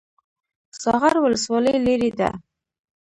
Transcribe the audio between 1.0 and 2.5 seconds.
ولسوالۍ لیرې ده؟